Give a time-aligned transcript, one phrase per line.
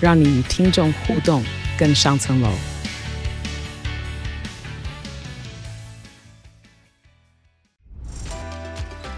[0.00, 1.42] 让你与听众互动
[1.76, 2.48] 更上层楼。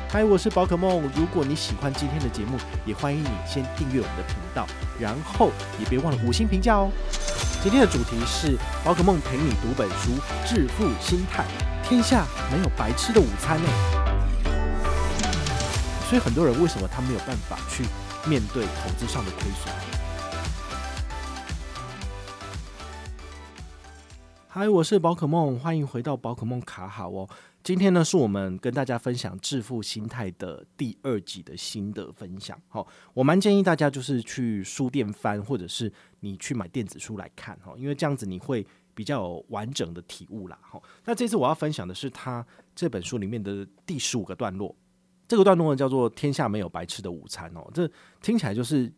[0.09, 1.03] 嗨，我是宝可梦。
[1.15, 2.57] 如果你喜欢今天的节目，
[2.87, 4.67] 也欢迎你先订阅我们的频道，
[4.99, 6.91] 然后也别忘了五星评价哦。
[7.63, 10.13] 今天的主题是宝可梦陪你读本书，
[10.47, 11.45] 致富心态。
[11.85, 13.69] 天下没有白吃的午餐呢。
[16.09, 17.85] 所以很多人为什么他没有办法去
[18.27, 19.80] 面对投资上的亏损？
[24.61, 27.27] 嗨，我是宝可梦，欢迎回到宝可梦卡好哦。
[27.65, 32.61] 今天呢，是我们跟大家分享致富心态的第二集的心得分享。
[32.69, 40.59] 好，我蛮建议大家就是去书店翻，或者是你去买电子书来看哈，因为这样子你会比较有完整的体悟啦。
[40.61, 44.77] 好，那这次我要分享的是他这本书里面的第十五个段落，
[45.27, 48.93] 这个段落呢叫做“天下没有白吃的午餐”哦，这听起来就是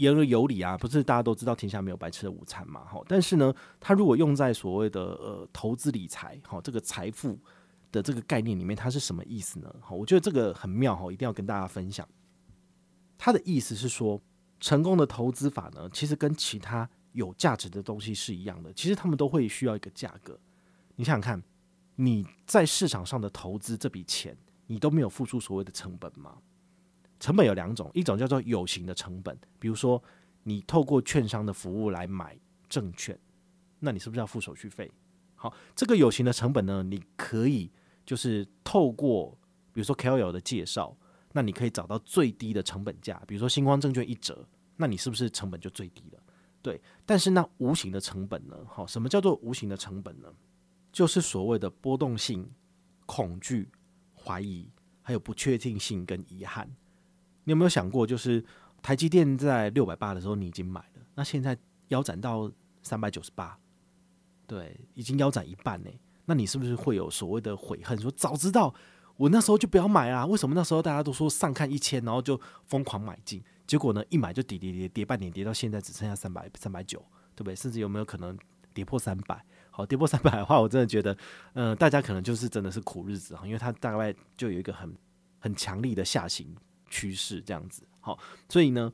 [0.00, 2.84] 言而有理啊，不是大家都知道天下没有白吃的午餐嘛？
[2.84, 7.38] 哈，但是呢，他如果用在所谓的呃投资理财，哈，这个财富。
[7.92, 9.74] 的这个概念里面，它是什么意思呢？
[9.80, 12.08] 好，我觉得这个很妙哈，一定要跟大家分享。
[13.18, 14.22] 它的意思是说，
[14.60, 18.72] 成功的投资法呢，其实跟其他有价值的东西是一样的。
[18.74, 20.38] 其实他们都会需要一个价格。
[20.94, 21.42] 你想想看，
[21.96, 24.36] 你在市场上的投资这笔钱，
[24.68, 26.38] 你都没有付出所谓的成本吗？
[27.20, 30.02] 成本有两种，一种叫做有形的成本，比如说
[30.42, 32.36] 你透过券商的服务来买
[32.68, 33.16] 证券，
[33.78, 34.90] 那你是不是要付手续费？
[35.36, 37.70] 好，这个有形的成本呢，你可以。
[38.06, 39.38] 就是透过
[39.72, 40.96] 比如说 KOL 的介绍，
[41.32, 43.22] 那你可以找到最低的成本价。
[43.24, 44.44] 比如说星光证券一折，
[44.74, 46.20] 那你是不是成本就最低了？
[46.60, 46.80] 对。
[47.06, 48.56] 但是那无形的成本呢？
[48.66, 50.28] 好，什么叫做无形的成本呢？
[50.90, 52.50] 就是所谓的波动性、
[53.06, 53.70] 恐惧、
[54.12, 54.68] 怀疑，
[55.02, 56.68] 还有不确定性跟遗憾。
[57.50, 58.44] 你有没有想过，就是
[58.80, 62.48] 台积电在六百八的时候你已经买了，那现在腰斩到
[62.80, 63.58] 三百九十八，
[64.46, 65.90] 对，已经腰斩一半呢。
[66.26, 68.00] 那你是不是会有所谓的悔恨？
[68.00, 68.72] 说早知道
[69.16, 70.24] 我那时候就不要买啊！
[70.24, 73.42] 为什么那时候大家都说上看一千，然后就疯狂买进？
[73.66, 77.00] 结果呢，一买就跌跌跌跌半年，跌到现在只剩下三百三百九，
[77.34, 77.56] 对不对？
[77.56, 78.38] 甚至有没有可能
[78.72, 79.44] 跌破三百？
[79.72, 81.16] 好，跌破三百的话，我真的觉得，
[81.54, 84.96] 嗯、大家可能就是真的是苦日子啊，因为它大概就有一个很
[85.40, 86.54] 很强力的下行
[86.90, 87.82] 趋势这样子。
[88.00, 88.18] 好，
[88.50, 88.92] 所以呢，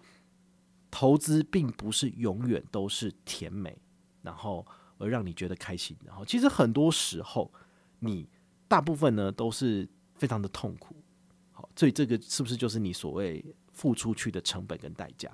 [0.90, 3.76] 投资并不是永远都是甜美，
[4.22, 4.64] 然后。
[4.98, 7.52] 而让你觉得开心，然后其实很多时候，
[7.98, 8.26] 你
[8.66, 10.96] 大部分呢都是非常的痛苦。
[11.52, 15.30] 好，所以这个是不是就是你所谓付出去的成本跟代价？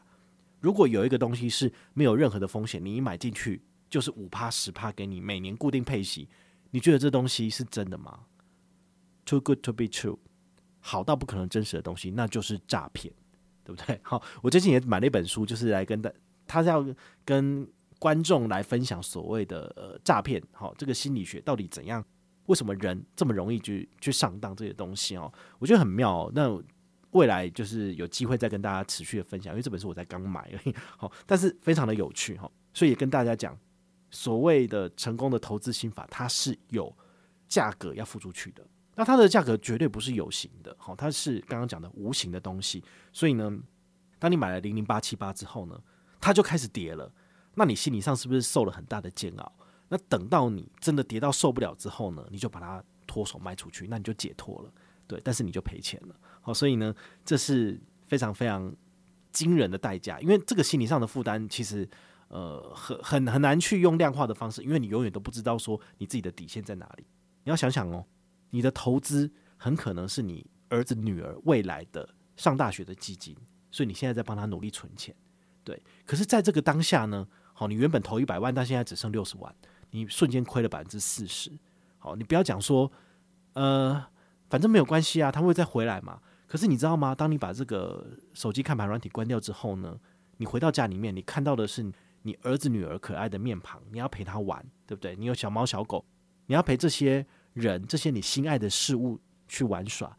[0.59, 6.29] 如果有一个东西是没有任何的风险，你一买进去就是五趴十趴给你每年固定配息，
[6.73, 8.27] 你觉得这东西是真的吗
[9.25, 10.19] ？Too good to be true，
[10.83, 13.11] 好到不可能真实的东西，那就是诈骗，
[13.65, 13.99] 对不对？
[14.05, 16.13] 好，我最近也买了一本书，就是来跟大，
[16.47, 16.85] 他是要
[17.25, 17.67] 跟。
[18.03, 22.05] 观众来分享所谓的呃诈骗，好，这个心理学到底怎样？
[22.47, 25.33] 为什么人这么容易去去上当这些东西哦？
[25.61, 26.29] 我觉得很妙。
[26.35, 26.61] 那
[27.13, 32.51] 未来就是有机会再跟大家持续的分享，因为这本书我才刚买而已， 好，但是非常的有趣哈。
[32.75, 33.57] 所以也跟大家讲，
[34.11, 36.93] 所谓的成功的投资心法，它是有
[37.47, 38.67] 价格要付出去的。
[38.95, 42.85] 那它的价格绝对不是有形的，好，它是刚刚讲的无形的东西。
[43.13, 43.51] 所以呢，
[44.19, 45.81] 当你买了零零八七八之后呢，
[46.21, 47.13] 它就开始跌了。
[47.55, 49.53] 那你心理上是不是受了很大的煎熬？
[49.89, 54.73] 那等到你真的跌到受不了之后呢，你就把它脱手卖出去，那你就解脱了，
[55.07, 55.21] 对。
[55.23, 56.95] 但是你就赔钱了，好，所以呢，
[57.25, 58.75] 这是非常非常
[59.33, 61.89] 惊人的代价，因为这个心理上的负担其实
[62.29, 67.05] 呃很很很难去用量化的方式，因为你永远都不知道说你自己的底线在哪里。
[67.45, 68.07] 你要想想哦，
[68.53, 73.35] 你的投资很可能是你儿子女儿未来的上大学的基金，
[73.71, 75.15] 所以你现在在帮他努力存钱，
[75.65, 75.83] 对。
[76.05, 77.27] 可是在这个当下呢？
[77.55, 79.55] 好，你原本投一百万，但现在只剩六十万，
[79.91, 81.51] 你瞬间亏了百分之四十。
[81.99, 82.91] 好，你不要讲说，
[83.55, 84.05] 呃，
[84.49, 86.21] 反正没有关系啊，他会再回来嘛。
[86.47, 87.15] 可是你知道吗？
[87.15, 89.99] 当你把这个手机看盘软体关掉之后呢，
[90.37, 91.91] 你回到家里面，你看到的是
[92.23, 95.15] 你儿子女儿可爱的面庞，你要陪他玩，对不对？
[95.17, 96.05] 你有小猫小狗，
[96.47, 99.19] 你要陪这些人、这些你心爱的事物
[99.49, 100.17] 去玩耍，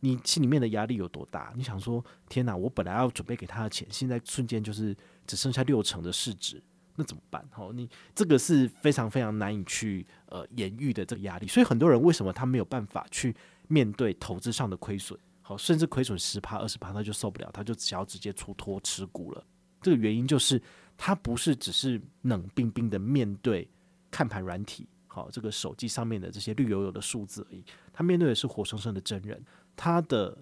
[0.00, 1.52] 你心里面的压力有多大？
[1.56, 4.96] 你想说，天哪，我本来要准备给他的钱，现在瞬间就是。
[5.28, 6.62] 只剩下六成的市值，
[6.94, 7.44] 那怎么办？
[7.50, 11.48] 好，你这个是非常非常难以去呃言喻的这个压力。
[11.48, 13.34] 所以很多人为什么他没有办法去
[13.66, 15.18] 面对投资上的亏损？
[15.42, 19.44] 好，甚至亏损十趴、二十趴，他就受不了，他就想要直接出脱持股了。
[19.82, 20.62] 这个原因就是
[20.96, 23.68] 他不是只是冷冰冰的面对
[24.08, 27.64] 看盘软体，好，这个手机上面的这些绿油油的数字而已。
[27.90, 29.42] 他面对的是活生生的真人，
[29.74, 30.36] 他的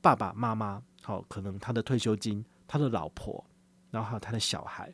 [0.00, 3.44] 爸爸妈妈，好，可能他的退休金，他的老婆，
[3.90, 4.90] 然后还有他的小孩。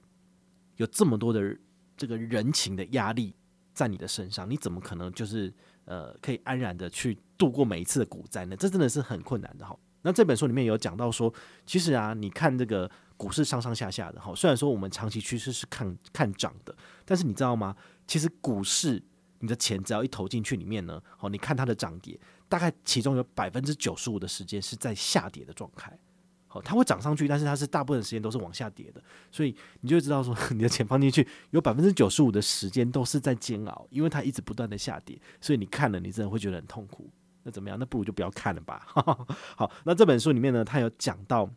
[0.78, 1.56] 有这么多的
[1.96, 3.32] 这个人情的压力
[3.72, 5.54] 在你的身上，你怎么可能就是
[5.84, 8.56] 呃可以安然的去度过每一次的股灾呢？
[8.56, 9.78] 这真的是很困难的哈。
[10.02, 11.32] 那这本书里面有讲到说，
[11.64, 16.74] 其实啊，你看这个股市上上下下的哈，虽然说我们长期趋势是看看涨的，
[17.04, 17.76] 但是你知道吗？
[18.08, 19.00] 其实股市
[19.40, 25.98] 你的钱只要一投进去里面呢，哦，你看它的涨跌，大概其中有百分之九十五的时间是在下跌的状态。
[26.46, 29.00] 好，它会涨上去，但是它是大部分时间都是往下跌的，
[29.30, 37.08] 所以你就知道说， 你的钱放进去有百分之九十五的时间都是在煎熬，因为它一直不断的下跌，所以你看了你真的会觉得很痛苦。
[37.44, 37.78] 那怎么样？
[37.78, 38.84] 那不如就不要看了吧。
[39.56, 41.48] 好，那这本书里面呢，它有讲到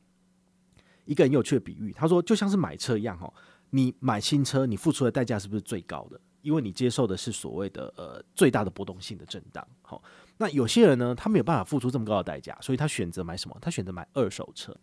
[1.05, 3.33] 一个很有趣的比喻，他说就像是买车一样，哈，
[3.71, 6.21] 你买新车，你付出的代价是不是最高的？
[6.43, 9.67] 因为你接受的是所谓的呃最大的波动性的震荡。
[9.81, 10.03] 好。
[10.35, 13.55] 那有些人呢，他没有办法付出这么高的代价，所以他选择买什么？
[13.61, 14.75] 他选择买二手车。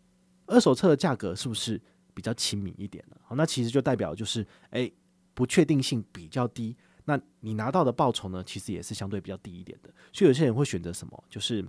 [0.46, 1.78] 二手车的价格是不是
[2.14, 3.16] 比较亲民一点呢？
[3.24, 4.90] 好，那其实就代表就是，诶，
[5.34, 6.76] 不确定性比较低。
[7.04, 9.92] 那你拿到的报酬呢，其实也是相对比较低一点的。
[10.12, 11.24] 所以有些人会选择什么？
[11.28, 11.66] 就是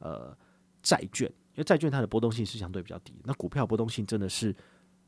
[0.00, 0.36] 呃
[0.82, 3.14] 债券，因为债券它的波动性是相对比较低。
[3.24, 4.54] 那股票波动性真的是，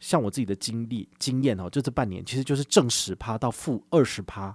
[0.03, 4.55] 像我自己的经历经验哦，就这半年其实就是正十趴到负二十趴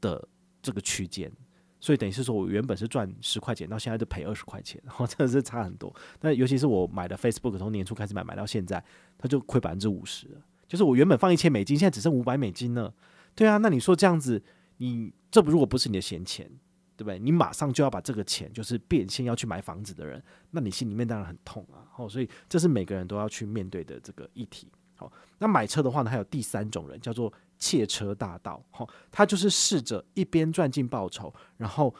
[0.00, 0.26] 的
[0.62, 1.30] 这个区间。
[1.78, 5.94] 所以等于是说，我原本是赚十块钱，到现在就赔二十块钱，然 后真的是差很多。
[6.22, 8.82] 那尤其是我买的 Facebook，从年初开始买，买到现在，
[9.18, 10.40] 它就亏百分之五十了。
[10.66, 12.94] 就是我原本放一千美金，现在只剩五百美金了。
[13.34, 14.42] 对啊，那你说这样子，
[14.78, 16.50] 你这不如果不是你的闲钱，
[16.96, 17.18] 对不对？
[17.18, 21.86] 你马上就要把这个钱就是变现要去买房子的人，那你心里面当然很痛啊。
[21.96, 24.68] 哦，所以这是每个人都要去面对的这个议题。
[24.96, 27.32] 好，那买车的话呢，还有第三种人叫做。
[27.56, 31.94] 窃车大盗，哈，他就是试着一边赚进报酬，然后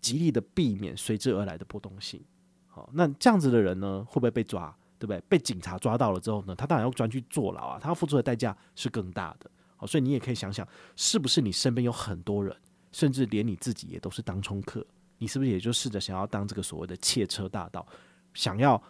[0.00, 2.20] 极力的避免随之而来的波动性。
[2.66, 4.74] 好，那这样子的人呢，会不会被抓？
[4.98, 5.20] 对不对？
[5.28, 9.48] 被警察抓到了之后呢，他当然要专去坐牢啊，他要付出的代价是更大的。
[9.76, 12.56] 好，所以你也可以想想，是不是你身边有很多人，
[12.94, 14.86] 甚至连你自己也都是当冲客？
[15.18, 17.86] 你是不是也就试着想要当这个所谓的窃车大盗，
[18.32, 18.80] 想要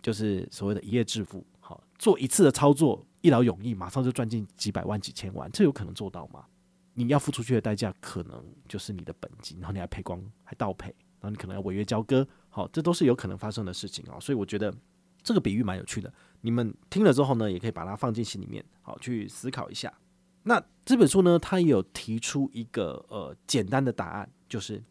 [0.00, 1.44] 就是所谓的一夜致富？
[1.58, 3.04] 好，做一次的操作。
[3.22, 6.46] 一劳永逸，马上就赚进几百万、几千万，这有可能做到吗？
[6.94, 10.86] 你要付出去的代价，可能就是你的本金，然后你还赔光，还倒赔，
[11.20, 14.18] 然后你可能要违约交割，好，这都是有可能发生的事情啊。
[14.18, 14.74] 所以我觉得
[15.22, 16.10] 这个比喻蛮有趣的，
[16.40, 19.92] 你们听了之后呢，也可以把它放进心里面，好，去思考一下。
[20.42, 24.82] 那这本书呢，它也有提出一个呃简单的答案，就是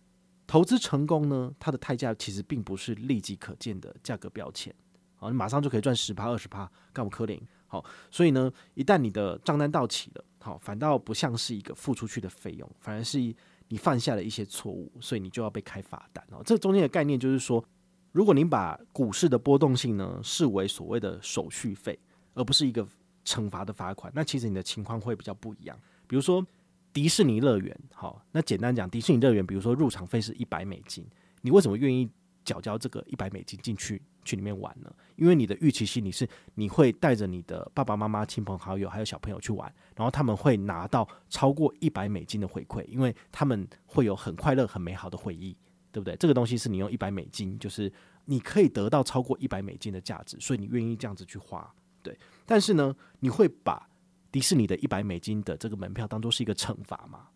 [0.46, 4.74] 投资成功呢，它的代价其实并不是立即可见的价格标签，
[5.16, 7.40] 好，你马上就可以赚十趴、二十趴，干嘛可怜？
[7.68, 13.20] 好，所以呢，一旦你的账单到期了，好，反倒不像是一个付出去的费用，反而是
[13.68, 16.42] 你犯下了一些错误，所以你就要被开罚单哦。
[16.46, 17.64] 这中间的概念就是说，
[18.12, 22.00] 如果您把股市的波动性呢视为所谓的手续费，
[22.34, 22.88] 而不是一个
[23.26, 25.80] 惩罚的罚款，那其实你的情况会比较不一样。
[26.08, 26.46] 比如说
[26.92, 31.06] 迪士尼乐园，好，那简单讲，迪士尼乐园，比如说入场费是一百美金，
[31.42, 32.10] 你为什么愿意
[32.44, 34.02] 缴交这个一百美金进去？
[34.26, 45.58] 去里面玩呢，因为你的预期心理是你会带着你的爸爸妈妈、亲朋好友还有小朋友去玩，然后他们会拿到超过一百美金的回馈，因为他们会有很快乐、很美好的回忆，
[45.92, 46.16] 对不对？
[46.18, 47.92] 这个东西是你用一百美金，就是
[48.26, 52.18] 你可以得到超过一百美金的价值，所以你愿意这样子去花，对。
[52.46, 53.88] 但是呢，你会把
[54.32, 57.28] 迪士尼的一百美金的这个门票当做是一个惩罚吗？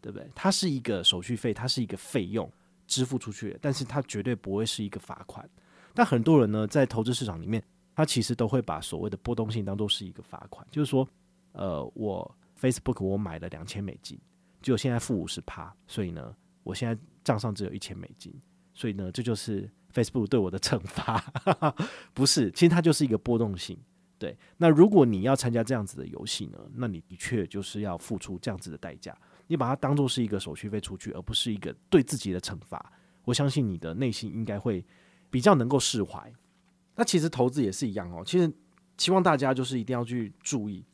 [0.00, 0.30] 对不对？
[0.34, 2.50] 它是一个手续费，它是一个费用
[2.86, 5.48] 支付出去的，但是它绝对不会是一个罚款。
[5.92, 7.62] 但很多人呢，在投资市场里面，
[7.94, 11.06] 他其实都会把所谓的波动性当做是一个罚款，就是说，
[11.52, 14.18] 呃，我 Facebook 我买了两千美金，
[14.62, 18.32] 结果现在负五十趴，所以呢，我现在账上只有一千美金，
[18.72, 21.20] 所以呢，这就是 Facebook 对我的惩罚，
[22.14, 23.78] 不是，其实它就是一个波动性。
[24.20, 32.92] 对，那如果你要参加这样子的游戏呢，那你的确就是要付出这样子的代价，你把它当做是一个手续费出去，而不是一个对自己的惩罚，
[33.24, 34.84] 我相信你的内心应该会。
[35.32, 36.32] 比较能够释怀，
[36.96, 38.20] 那其实投资也是一样哦。
[38.26, 38.52] 其实
[38.98, 40.84] 希望大家就是一定要去注意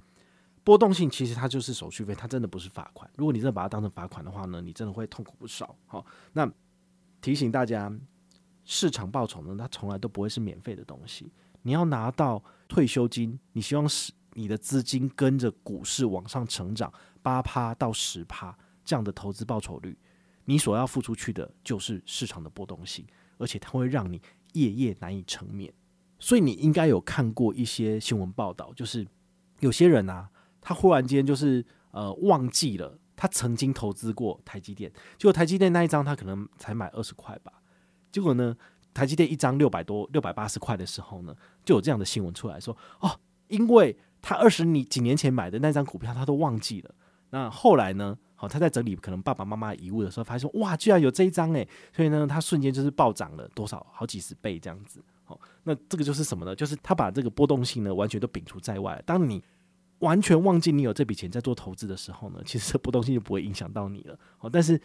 [0.62, 3.10] 波动性，其实它就是手续费，它真的不是罚款。
[3.16, 5.74] 如果你真的把它当成罚款的话呢，你真的会痛苦不少。
[5.86, 6.04] 好，
[6.34, 6.46] 那
[7.22, 7.90] 提醒大家，
[8.66, 11.32] 市场报酬呢，它从来都不会是免费的东西。
[11.62, 16.92] 你要拿到退休金，你希望是你的资金跟着股市往上成长
[17.22, 19.96] 八趴到十趴这样的投资报酬率，
[20.44, 23.06] 你所要付出去的就是市场的波动性，
[23.38, 24.20] 而且它会让你
[24.52, 25.72] 夜夜难以成眠。
[26.18, 29.06] 所以你应该有看过一些新闻报道，就是
[29.60, 30.30] 有些人啊，
[30.60, 37.52] 他忽然间就是呃忘记了他曾经投资过台积电，结果台积电那一张他可能才买二十块吧，
[38.10, 38.56] 结果呢，
[38.94, 46.94] 台积电一张六百多六百八十块的时候呢，就有这样的新闻出来说，哦，因为他二十年几年前买的那张股票他都忘记了，
[47.30, 55.04] 那后来呢，好他在整理可能爸爸妈妈遗物的时候，发现哇，居然有这一张诶，所以呢，他瞬间就是暴涨了多少好几十倍这样子。
[55.24, 56.54] 好，那这个就是什么呢？
[56.54, 59.02] 就是他把这个波动性呢完全都摒除在外。
[59.04, 59.42] 当你
[59.98, 64.16] 完全忘记你有这笔钱在做投资的时候呢，其实波动性就不会影响到你了。
[64.38, 64.80] 好，但是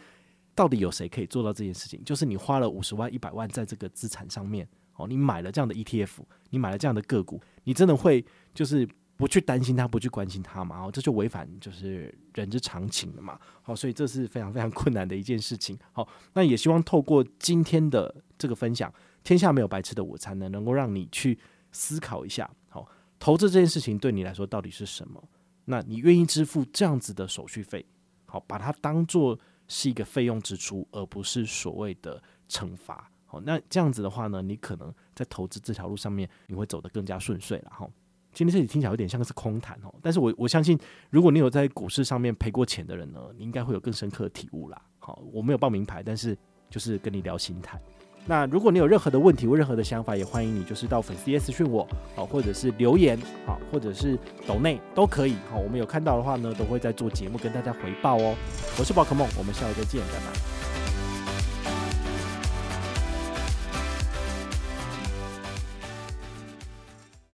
[0.54, 2.02] 到底有谁可以做到这件事情？
[2.04, 4.68] 就是你花了五十万、一百万在这个资产上面，
[5.08, 6.10] 你买了这样的 ETF，
[6.50, 10.84] 你买了这样的个股，你真的会就是不去担心它，不去关心它嘛？
[10.84, 13.38] 哦，这就违反就是人之常情了嘛。
[13.62, 15.78] 好，所以这是非常非常困难的一件事情。
[15.92, 18.92] 好，那也希望透过今天的这个分享。
[19.22, 21.38] 天下没有白吃的午餐呢，能够让你去
[21.70, 22.84] 思考一下，好，
[23.20, 25.22] 投资这件事情对你来说到底是什么？
[25.66, 27.86] 那你愿意支付这样子的手续费？
[28.26, 33.11] 好，把它当做是一个费用支出，而不是所谓的惩罚。
[33.32, 37.72] 好，那这样子的话呢，你可能在投资这条路上面，你会走得更加顺遂了。
[37.74, 37.88] 哈，
[38.34, 44.78] 今天这里听起来有点像是空谈哦，但是我我相信，如果你有在股市上面赔过钱的人呢，你应该会有更深刻的体悟啦。
[44.98, 46.36] 好，我没有报名牌，但是
[46.68, 47.80] 就是跟你聊心态。
[48.26, 58.36] 那如果你有任何的问题或任何的想法，也欢迎你就是到粉丝页私讯我，好，或者是留言，好，或者是抖内都可以，好，我们有看到的话呢，都会在做节目跟大家回报哦。
[58.78, 60.51] 我是宝可梦，我们下回再见，拜拜。